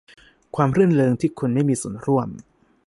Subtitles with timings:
[0.55, 2.29] ความรื่นเริงที่คุณไม่มีส่วนร่วม